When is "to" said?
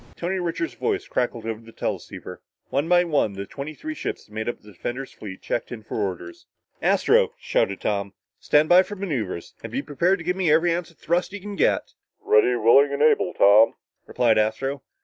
10.17-10.25